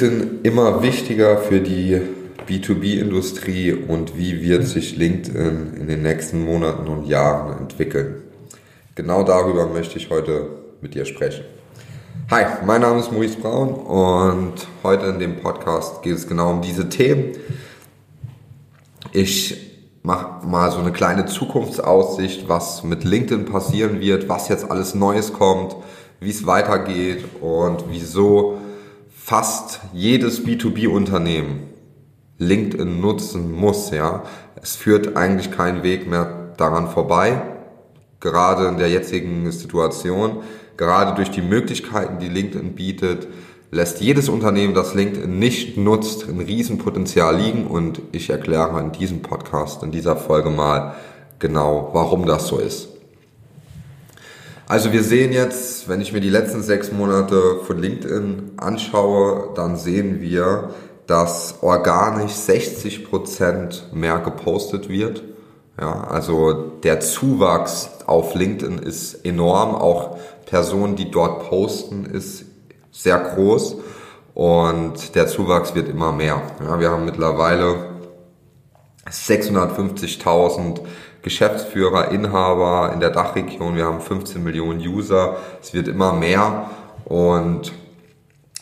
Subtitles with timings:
[0.00, 2.00] LinkedIn immer wichtiger für die
[2.48, 8.22] B2B-Industrie und wie wird sich LinkedIn in den nächsten Monaten und Jahren entwickeln?
[8.94, 10.48] Genau darüber möchte ich heute
[10.80, 11.44] mit dir sprechen.
[12.30, 16.62] Hi, mein Name ist Maurice Braun und heute in dem Podcast geht es genau um
[16.62, 17.32] diese Themen.
[19.12, 24.94] Ich mache mal so eine kleine Zukunftsaussicht, was mit LinkedIn passieren wird, was jetzt alles
[24.94, 25.76] Neues kommt,
[26.20, 28.60] wie es weitergeht und wieso
[29.30, 31.68] fast jedes B2B-Unternehmen
[32.38, 34.24] LinkedIn nutzen muss, ja.
[34.60, 37.40] Es führt eigentlich keinen Weg mehr daran vorbei,
[38.18, 40.38] gerade in der jetzigen Situation,
[40.76, 43.28] gerade durch die Möglichkeiten, die LinkedIn bietet,
[43.70, 49.22] lässt jedes Unternehmen, das LinkedIn nicht nutzt, ein Riesenpotenzial liegen und ich erkläre in diesem
[49.22, 50.96] Podcast, in dieser Folge mal
[51.38, 52.89] genau, warum das so ist.
[54.70, 59.76] Also wir sehen jetzt, wenn ich mir die letzten sechs Monate von LinkedIn anschaue, dann
[59.76, 60.70] sehen wir,
[61.08, 65.24] dass organisch 60 Prozent mehr gepostet wird.
[65.80, 66.52] Ja, also
[66.84, 69.74] der Zuwachs auf LinkedIn ist enorm.
[69.74, 72.44] Auch Personen, die dort posten, ist
[72.92, 73.74] sehr groß.
[74.34, 76.42] Und der Zuwachs wird immer mehr.
[76.64, 77.89] Ja, wir haben mittlerweile
[79.08, 80.80] 650.000
[81.22, 83.76] Geschäftsführer, Inhaber in der Dachregion.
[83.76, 85.36] Wir haben 15 Millionen User.
[85.62, 86.70] Es wird immer mehr.
[87.04, 87.72] Und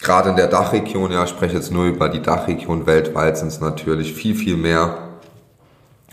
[0.00, 3.60] gerade in der Dachregion, ja, ich spreche jetzt nur über die Dachregion weltweit, sind es
[3.60, 4.98] natürlich viel, viel mehr.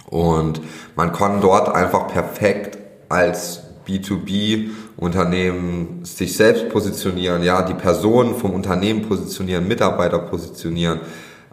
[0.07, 0.61] Und
[0.95, 2.77] man kann dort einfach perfekt
[3.09, 10.99] als B2B-Unternehmen sich selbst positionieren, ja, die Personen vom Unternehmen positionieren, Mitarbeiter positionieren.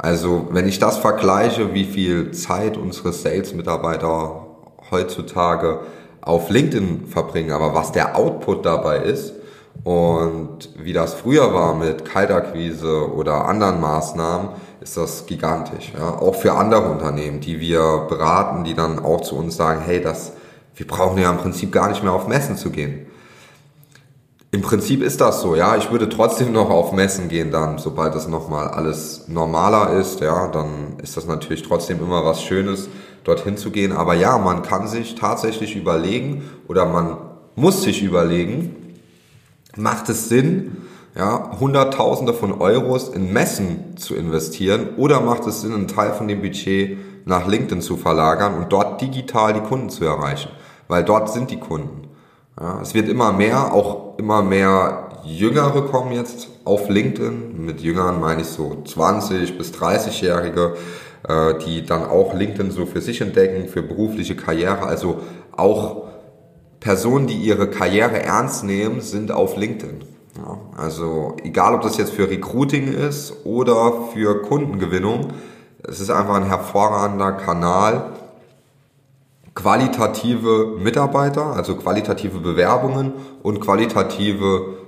[0.02, 4.46] Also wenn ich das vergleiche, wie viel Zeit unsere Sales-Mitarbeiter
[4.90, 5.80] heutzutage
[6.20, 9.34] auf LinkedIn verbringen, aber was der Output dabei ist,
[9.84, 15.92] und wie das früher war mit Kaltakquise oder anderen Maßnahmen, ist das gigantisch.
[15.96, 16.18] Ja?
[16.18, 20.32] Auch für andere Unternehmen, die wir beraten, die dann auch zu uns sagen, hey, das,
[20.76, 23.06] wir brauchen ja im Prinzip gar nicht mehr auf Messen zu gehen.
[24.54, 25.78] Im Prinzip ist das so, ja.
[25.78, 30.46] Ich würde trotzdem noch auf Messen gehen dann, sobald das nochmal alles normaler ist, ja,
[30.48, 32.90] dann ist das natürlich trotzdem immer was Schönes,
[33.24, 33.92] dorthin zu gehen.
[33.92, 37.16] Aber ja, man kann sich tatsächlich überlegen oder man
[37.56, 38.76] muss sich überlegen,
[39.76, 40.82] macht es Sinn,
[41.16, 46.28] ja, Hunderttausende von Euros in Messen zu investieren oder macht es Sinn, einen Teil von
[46.28, 50.50] dem Budget nach LinkedIn zu verlagern und dort digital die Kunden zu erreichen?
[50.88, 52.01] Weil dort sind die Kunden.
[52.60, 57.64] Ja, es wird immer mehr, auch immer mehr Jüngere kommen jetzt auf LinkedIn.
[57.64, 60.74] Mit Jüngern meine ich so 20 bis 30-Jährige,
[61.28, 64.82] äh, die dann auch LinkedIn so für sich entdecken, für berufliche Karriere.
[64.82, 65.20] Also
[65.56, 66.08] auch
[66.80, 70.04] Personen, die ihre Karriere ernst nehmen, sind auf LinkedIn.
[70.36, 75.28] Ja, also egal, ob das jetzt für Recruiting ist oder für Kundengewinnung,
[75.86, 78.12] es ist einfach ein hervorragender Kanal,
[79.54, 84.78] qualitative Mitarbeiter, also qualitative Bewerbungen und qualitative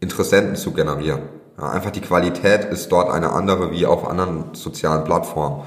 [0.00, 1.22] Interessenten zu generieren.
[1.58, 5.62] Ja, einfach die Qualität ist dort eine andere wie auf anderen sozialen Plattformen.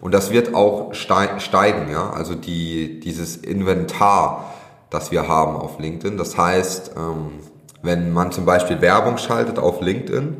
[0.00, 2.10] Und das wird auch steigen, ja.
[2.10, 4.54] Also die, dieses Inventar,
[4.90, 6.16] das wir haben auf LinkedIn.
[6.16, 7.40] Das heißt, ähm,
[7.82, 10.36] wenn man zum Beispiel Werbung schaltet auf LinkedIn,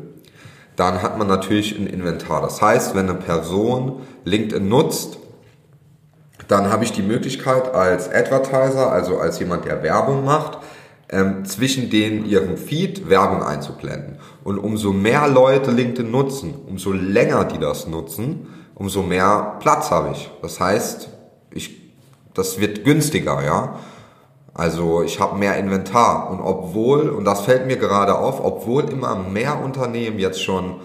[0.75, 2.41] dann hat man natürlich ein Inventar.
[2.41, 5.17] Das heißt, wenn eine Person LinkedIn nutzt,
[6.47, 10.59] dann habe ich die Möglichkeit als Advertiser, also als jemand, der Werbung macht,
[11.09, 14.19] ähm, zwischen den ihrem Feed Werbung einzublenden.
[14.43, 20.11] Und umso mehr Leute LinkedIn nutzen, umso länger die das nutzen, umso mehr Platz habe
[20.11, 20.29] ich.
[20.41, 21.09] Das heißt,
[21.51, 21.93] ich,
[22.33, 23.75] das wird günstiger, ja.
[24.53, 29.15] Also ich habe mehr Inventar und obwohl, und das fällt mir gerade auf, obwohl immer
[29.15, 30.81] mehr Unternehmen jetzt schon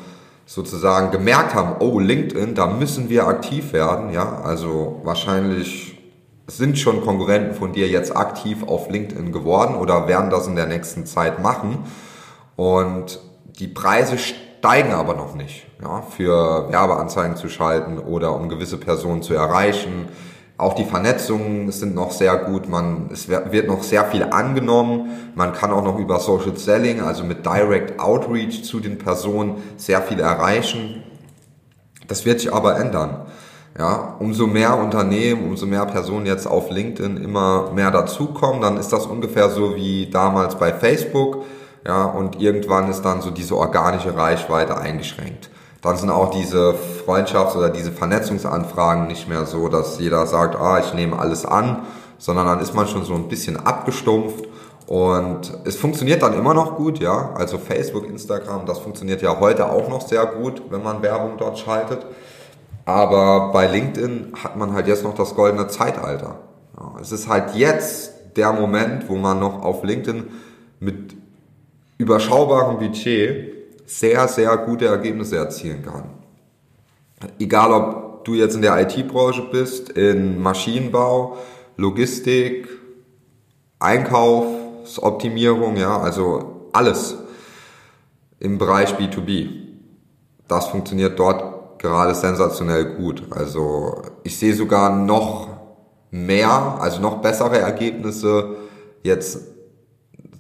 [0.47, 5.99] sozusagen gemerkt haben, oh LinkedIn, da müssen wir aktiv werden, ja, also wahrscheinlich
[6.47, 10.67] sind schon Konkurrenten von dir jetzt aktiv auf LinkedIn geworden oder werden das in der
[10.67, 11.79] nächsten Zeit machen.
[12.57, 13.21] Und
[13.59, 19.23] die Preise steigen aber noch nicht, ja, für Werbeanzeigen zu schalten oder um gewisse Personen
[19.23, 20.09] zu erreichen
[20.57, 22.69] auch die Vernetzungen sind noch sehr gut.
[22.69, 25.33] Man, es wird noch sehr viel angenommen.
[25.35, 30.01] Man kann auch noch über Social Selling, also mit Direct Outreach zu den Personen sehr
[30.01, 31.03] viel erreichen.
[32.07, 33.23] Das wird sich aber ändern.
[33.77, 38.93] Ja, umso mehr Unternehmen, umso mehr Personen jetzt auf LinkedIn immer mehr dazukommen, dann ist
[38.93, 41.45] das ungefähr so wie damals bei Facebook.
[41.85, 45.51] Ja, und irgendwann ist dann so diese organische Reichweite eingeschränkt
[45.85, 46.75] dann sind auch diese
[47.07, 51.83] Freundschafts- oder diese Vernetzungsanfragen nicht mehr so, dass jeder sagt, ah, ich nehme alles an,
[52.17, 54.47] sondern dann ist man schon so ein bisschen abgestumpft
[54.87, 57.33] Und es funktioniert dann immer noch gut, ja.
[57.35, 61.59] Also Facebook, Instagram, das funktioniert ja heute auch noch sehr gut, wenn man Werbung dort
[61.59, 62.05] schaltet.
[62.85, 66.37] Aber bei LinkedIn hat man halt jetzt noch das goldene Zeitalter.
[66.79, 70.25] Ja, es ist halt jetzt der Moment, wo man noch auf LinkedIn
[70.81, 71.15] mit
[71.97, 73.54] überschaubarem Budget
[73.87, 76.05] sehr, sehr gute Ergebnisse erzielen kann.
[77.39, 81.37] Egal, ob du jetzt in der IT-Branche bist, in Maschinenbau,
[81.77, 82.69] Logistik,
[83.79, 87.17] Einkaufsoptimierung, ja, also alles
[88.41, 89.49] im Bereich B2B.
[90.49, 93.25] Das funktioniert dort gerade sensationell gut.
[93.31, 95.49] Also ich sehe sogar noch
[96.11, 98.57] mehr, also noch bessere Ergebnisse
[99.03, 99.41] jetzt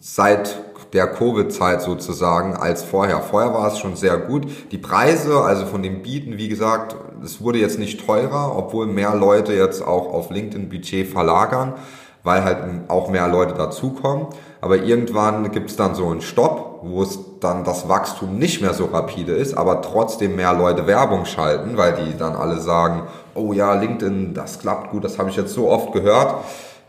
[0.00, 3.20] seit der Covid-Zeit sozusagen als vorher.
[3.20, 4.46] Vorher war es schon sehr gut.
[4.70, 9.14] Die Preise, also von dem Bieten, wie gesagt, es wurde jetzt nicht teurer, obwohl mehr
[9.14, 11.74] Leute jetzt auch auf LinkedIn Budget verlagern,
[12.22, 12.58] weil halt
[12.88, 14.28] auch mehr Leute dazukommen.
[14.60, 18.72] Aber irgendwann gibt es dann so einen Stopp, wo es dann das Wachstum nicht mehr
[18.72, 23.02] so rapide ist, aber trotzdem mehr Leute Werbung schalten, weil die dann alle sagen,
[23.34, 26.36] oh ja, LinkedIn, das klappt gut, das habe ich jetzt so oft gehört.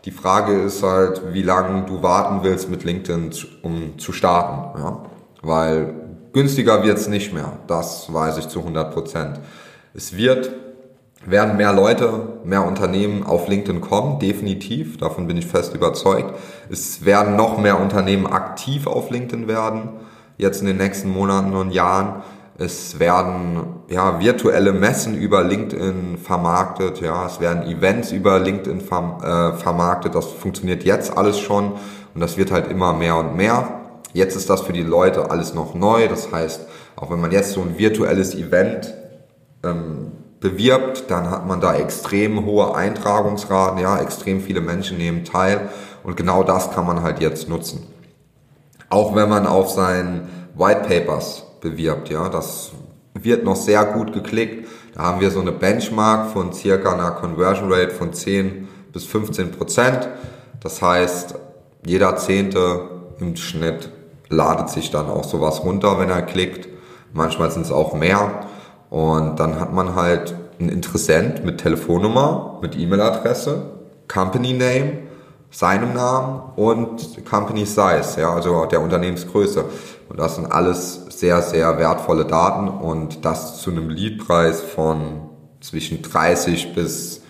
[0.06, 3.32] Die Frage ist halt, wie lange du warten willst mit LinkedIn,
[3.62, 4.78] um zu starten.
[4.78, 5.02] Ja?
[5.42, 5.94] Weil
[6.32, 7.54] günstiger wird's nicht mehr.
[7.66, 9.40] Das weiß ich zu 100 Prozent.
[9.94, 10.52] Es wird,
[11.24, 14.96] werden mehr Leute, mehr Unternehmen auf LinkedIn kommen, definitiv.
[14.96, 16.38] Davon bin ich fest überzeugt.
[16.70, 19.88] Es werden noch mehr Unternehmen aktiv auf LinkedIn werden,
[20.38, 22.22] jetzt in den nächsten Monaten und Jahren.
[22.58, 29.22] Es werden ja, virtuelle Messen über LinkedIn vermarktet, ja, es werden Events über LinkedIn verm
[29.22, 30.14] äh, vermarktet.
[30.14, 31.72] Das funktioniert jetzt alles schon
[32.14, 33.80] und das wird halt immer mehr und mehr.
[34.14, 36.08] Jetzt ist das für die Leute alles noch neu.
[36.08, 36.66] Das heißt,
[36.96, 38.94] auch wenn man jetzt so ein virtuelles Event
[39.62, 45.68] ähm, bewirbt, dann hat man da extrem hohe Eintragungsraten, ja, extrem viele Menschen nehmen teil
[46.02, 47.86] und genau das kann man halt jetzt nutzen.
[48.88, 52.10] Auch wenn man auf seinen White Papers bewirbt.
[52.10, 52.72] Ja, das
[53.14, 54.68] wird noch sehr gut geklickt.
[54.94, 59.52] Da haben wir so eine Benchmark von circa einer Conversion Rate von 10 bis 15
[59.52, 60.08] Prozent.
[60.62, 61.34] Das heißt,
[61.84, 62.88] jeder Zehnte
[63.20, 63.90] im Schnitt
[64.28, 66.68] ladet sich dann auch sowas runter, wenn er klickt.
[67.12, 68.46] Manchmal sind es auch mehr.
[68.90, 73.62] Und dann hat man halt einen Interessent mit Telefonnummer, mit E-Mail-Adresse,
[74.08, 74.98] Company Name,
[75.56, 79.64] seinem Namen und Company Size, ja, also der Unternehmensgröße.
[80.06, 85.30] Und das sind alles sehr, sehr wertvolle Daten und das zu einem Leadpreis von
[85.62, 87.22] zwischen 30 bis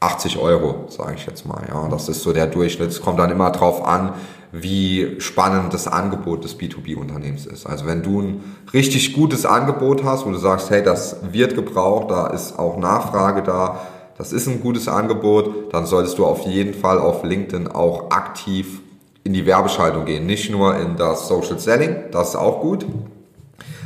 [0.00, 1.62] 80 Euro, sage ich jetzt mal.
[1.68, 2.88] Ja, das ist so der Durchschnitt.
[2.88, 4.14] Es kommt dann immer drauf an,
[4.50, 7.64] wie spannend das Angebot des B2B-Unternehmens ist.
[7.64, 12.10] Also wenn du ein richtig gutes Angebot hast, wo du sagst, hey, das wird gebraucht,
[12.10, 13.78] da ist auch Nachfrage da,
[14.20, 18.82] das ist ein gutes Angebot, dann solltest du auf jeden Fall auf LinkedIn auch aktiv
[19.24, 22.84] in die Werbeschaltung gehen, nicht nur in das Social Selling, das ist auch gut.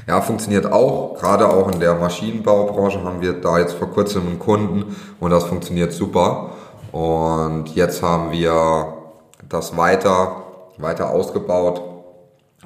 [0.08, 1.20] Ja, funktioniert auch.
[1.20, 5.44] Gerade auch in der Maschinenbaubranche haben wir da jetzt vor kurzem einen Kunden und das
[5.44, 6.50] funktioniert super.
[6.90, 8.92] Und jetzt haben wir
[9.48, 10.42] das weiter,
[10.78, 11.81] weiter ausgebaut.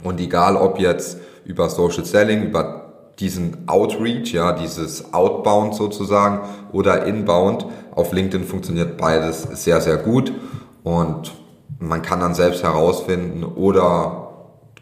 [0.03, 2.78] Und egal ob jetzt über Social Selling, über
[3.19, 6.41] diesen Outreach, ja, dieses Outbound sozusagen
[6.73, 10.33] oder Inbound, auf LinkedIn funktioniert beides sehr, sehr gut.
[10.85, 11.33] Und
[11.81, 14.29] man kann dann selbst herausfinden oder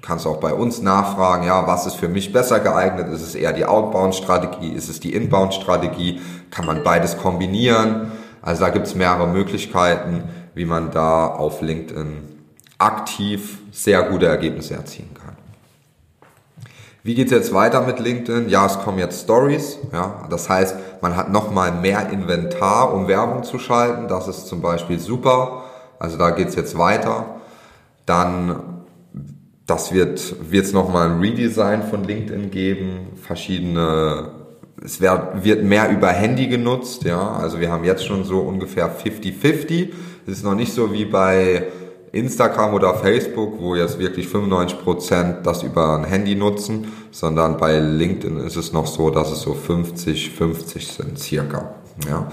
[0.02, 3.08] kannst auch bei uns nachfragen, ja, was ist für mich besser geeignet?
[3.12, 4.68] Ist es eher die Outbound-Strategie?
[4.68, 6.20] Ist es die Inbound-Strategie?
[6.50, 8.12] Kann man beides kombinieren?
[8.43, 10.24] Also da gibt es mehrere Möglichkeiten,
[10.55, 12.36] wie man da auf LinkedIn
[12.78, 15.16] aktiv sehr gute Ergebnisse erzielen.
[17.06, 18.48] Wie geht's jetzt weiter mit LinkedIn?
[18.48, 19.79] Ja, es kommen jetzt Stories.
[19.93, 24.08] Ja, das heißt, man hat nochmal mehr Inventar, um Werbung zu schalten.
[24.08, 25.63] Das ist zum Beispiel super.
[26.01, 27.36] Also da geht's jetzt weiter.
[28.06, 28.82] Dann,
[29.69, 34.32] das wird es nochmal ein Redesign von LinkedIn geben, verschiedene,
[34.84, 38.91] es wird, wird mehr über Handy genutzt, ja, also wir haben jetzt schon so ungefähr
[38.91, 39.91] 50-50.
[40.27, 41.69] Es ist noch nicht so wie bei
[42.17, 48.39] Instagram oder Facebook, wo jetzt wirklich 95% das über ein Handy nutzen, sondern bei LinkedIn
[48.39, 51.75] ist es noch so, dass es so 50-50 sind circa.
[52.08, 52.29] Ja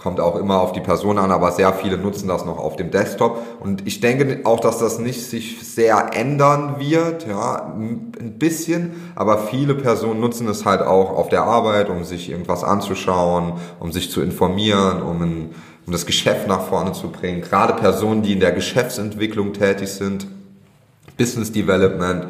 [0.00, 2.90] kommt auch immer auf die Person an, aber sehr viele nutzen das noch auf dem
[2.90, 3.38] Desktop.
[3.60, 9.38] Und ich denke auch, dass das nicht sich sehr ändern wird, ja, ein bisschen, aber
[9.38, 14.10] viele Personen nutzen es halt auch auf der Arbeit, um sich irgendwas anzuschauen, um sich
[14.10, 15.54] zu informieren, um, ein,
[15.86, 17.40] um das Geschäft nach vorne zu bringen.
[17.40, 20.26] Gerade Personen, die in der Geschäftsentwicklung tätig sind,
[21.16, 22.26] Business Development,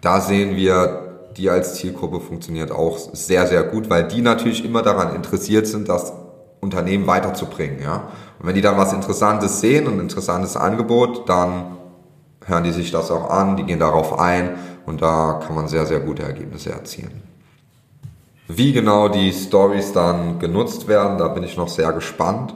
[0.00, 4.82] da sehen wir, die als Zielgruppe funktioniert auch sehr, sehr gut, weil die natürlich immer
[4.82, 6.12] daran interessiert sind, dass
[6.60, 7.80] Unternehmen weiterzubringen.
[7.80, 8.08] Ja?
[8.38, 11.76] Und wenn die dann was Interessantes sehen und ein interessantes Angebot, dann
[12.44, 15.86] hören die sich das auch an, die gehen darauf ein und da kann man sehr,
[15.86, 17.22] sehr gute Ergebnisse erzielen.
[18.48, 22.54] Wie genau die Stories dann genutzt werden, da bin ich noch sehr gespannt.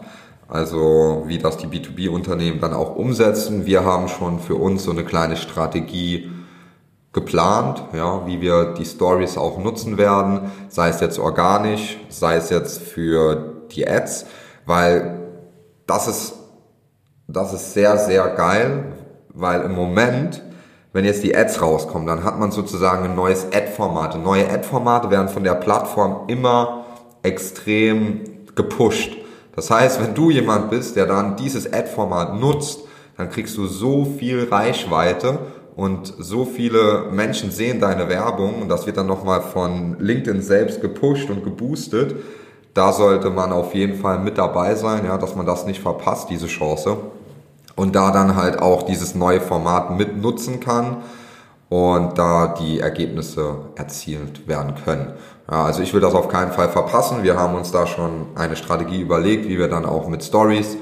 [0.52, 3.64] Also wie das die B2B-Unternehmen dann auch umsetzen.
[3.64, 6.30] Wir haben schon für uns so eine kleine Strategie
[7.14, 12.50] geplant, ja, wie wir die Stories auch nutzen werden, sei es jetzt organisch, sei es
[12.50, 14.26] jetzt für die Ads,
[14.66, 15.20] weil
[15.86, 16.34] das ist,
[17.28, 18.92] das ist sehr, sehr geil,
[19.32, 20.42] weil im Moment,
[20.92, 24.22] wenn jetzt die Ads rauskommen, dann hat man sozusagen ein neues Ad-Format.
[24.22, 26.84] Neue Ad-Formate werden von der Plattform immer
[27.22, 28.20] extrem
[28.54, 29.16] gepusht.
[29.54, 32.80] Das heißt, wenn du jemand bist, der dann dieses Ad-Format nutzt,
[33.16, 35.38] dann kriegst du so viel Reichweite
[35.76, 40.80] und so viele Menschen sehen deine Werbung und das wird dann nochmal von LinkedIn selbst
[40.80, 42.16] gepusht und geboostet.
[42.74, 46.30] Da sollte man auf jeden Fall mit dabei sein, ja, dass man das nicht verpasst,
[46.30, 46.96] diese Chance.
[47.76, 50.98] Und da dann halt auch dieses neue Format mit nutzen kann
[51.72, 55.14] und da die Ergebnisse erzielt werden können.
[55.50, 57.22] Ja, also ich will das auf keinen Fall verpassen.
[57.22, 60.76] Wir haben uns da schon eine Strategie überlegt, wie wir dann auch mit Stories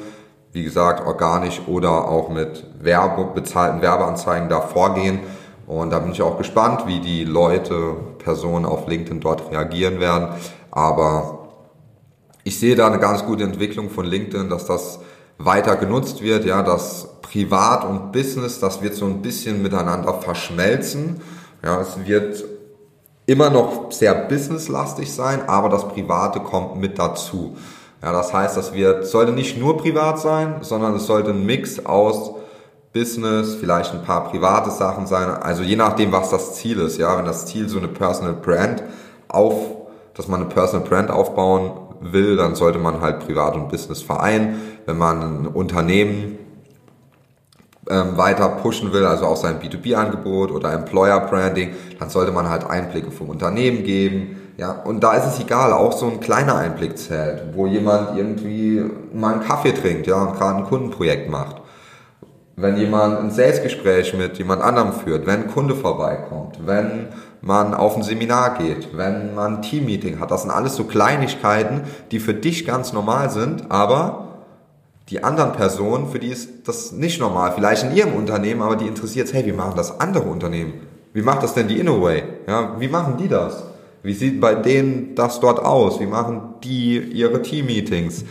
[0.53, 5.21] wie gesagt, organisch oder auch mit Werbe, bezahlten Werbeanzeigen da vorgehen.
[5.67, 10.31] Und da bin ich auch gespannt, wie die Leute, Personen auf LinkedIn dort reagieren werden.
[10.71, 11.49] Aber
[12.43, 14.99] ich sehe da eine ganz gute Entwicklung von LinkedIn, dass das
[15.39, 21.21] weiter genutzt wird, ja, dass Privat und Business, das wird so ein bisschen miteinander verschmelzen.
[21.63, 22.45] Ja, es wird
[23.27, 27.57] immer noch sehr businesslastig sein, aber das Private kommt mit dazu.
[28.03, 31.85] Ja, das heißt, das wird, sollte nicht nur privat sein, sondern es sollte ein Mix
[31.85, 32.33] aus
[32.93, 35.29] Business, vielleicht ein paar private Sachen sein.
[35.29, 36.99] Also je nachdem, was das Ziel ist.
[36.99, 38.83] Ja, wenn das Ziel so eine Personal Brand
[39.29, 39.55] auf,
[40.15, 44.61] dass man eine Personal Brand aufbauen will, dann sollte man halt Privat und Business vereinen.
[44.87, 46.39] Wenn man ein Unternehmen
[47.91, 52.69] ähm, weiter pushen will, also auch sein B2B-Angebot oder Employer Branding, dann sollte man halt
[52.69, 56.99] Einblicke vom Unternehmen geben ja, und da ist es egal, auch so ein kleiner Einblick
[56.99, 61.57] zählt, wo jemand irgendwie mal einen Kaffee trinkt, ja, und gerade ein Kundenprojekt macht.
[62.57, 67.09] Wenn jemand ein Salesgespräch mit jemand anderem führt, wenn ein Kunde vorbeikommt, wenn
[67.41, 71.85] man auf ein Seminar geht, wenn man ein Teammeeting hat, das sind alles so Kleinigkeiten,
[72.11, 74.30] die für dich ganz normal sind, aber
[75.11, 77.53] die anderen Personen, für die ist das nicht normal.
[77.53, 80.75] Vielleicht in ihrem Unternehmen, aber die interessiert hey, wie machen das andere Unternehmen?
[81.13, 82.23] Wie macht das denn die Innoway?
[82.47, 83.65] Ja, wie machen die das?
[84.03, 86.01] Wie sieht bei denen das dort aus?
[86.01, 88.25] Wie machen die ihre Team-Meetings?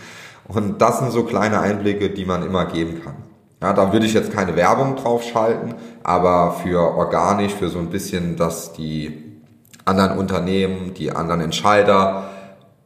[0.47, 3.15] Und das sind so kleine Einblicke, die man immer geben kann.
[3.61, 7.89] Ja, da würde ich jetzt keine Werbung drauf schalten, aber für organisch, für so ein
[7.89, 9.25] bisschen, dass die
[9.83, 12.28] anderen Unternehmen, die anderen Entscheider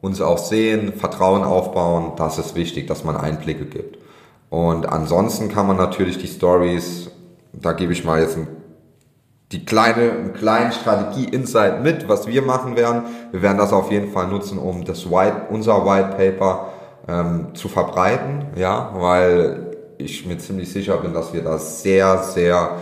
[0.04, 3.98] uns auch sehen, Vertrauen aufbauen, das ist wichtig, dass man Einblicke gibt.
[4.50, 7.10] Und ansonsten kann man natürlich die Stories,
[7.52, 8.46] da gebe ich mal jetzt ein
[9.52, 13.02] die kleine, einen kleinen Strategie-Insight mit, was wir machen werden.
[13.30, 16.72] Wir werden das auf jeden Fall nutzen, um das White, unser White Paper
[17.06, 22.78] ähm, zu verbreiten, ja, weil ich mir ziemlich sicher bin, dass wir da sehr, sehr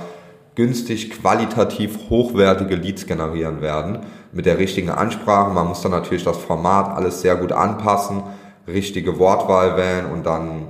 [0.54, 4.00] günstig, qualitativ hochwertige Leads generieren werden
[4.32, 5.50] mit der richtigen Ansprache.
[5.50, 8.22] Man muss dann natürlich das Format alles sehr gut anpassen,
[8.66, 10.68] richtige Wortwahl wählen und dann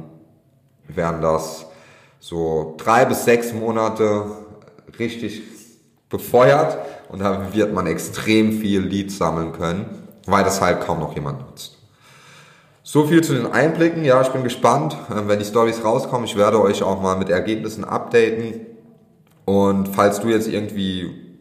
[0.88, 1.66] werden das
[2.21, 4.25] so drei bis sechs Monate
[4.99, 5.42] richtig
[6.09, 6.78] befeuert
[7.09, 9.87] und da wird man extrem viel Leads sammeln können,
[10.26, 11.78] weil das halt kaum noch jemand nutzt.
[12.85, 14.04] So viel zu den Einblicken.
[14.04, 16.26] Ja, ich bin gespannt, äh, wenn die Stories rauskommen.
[16.26, 18.66] Ich werde euch auch mal mit Ergebnissen updaten.
[19.45, 21.31] Und falls du jetzt irgendwie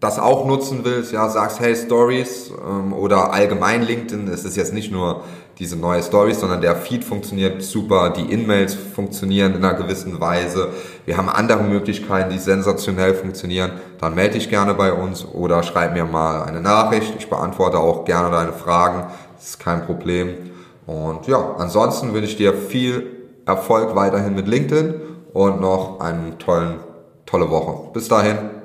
[0.00, 4.72] das auch nutzen willst, ja, sagst, hey, Stories ähm, oder allgemein LinkedIn, es ist jetzt
[4.72, 5.24] nicht nur
[5.58, 10.68] diese neue Stories, sondern der Feed funktioniert super, die In-Mails funktionieren in einer gewissen Weise,
[11.04, 15.92] wir haben andere Möglichkeiten, die sensationell funktionieren, dann melde dich gerne bei uns oder schreib
[15.92, 20.50] mir mal eine Nachricht, ich beantworte auch gerne deine Fragen, das ist kein Problem.
[20.86, 24.94] Und ja, ansonsten wünsche ich dir viel Erfolg weiterhin mit LinkedIn
[25.34, 26.80] und noch eine tollen,
[27.26, 27.90] tolle Woche.
[27.92, 28.59] Bis dahin.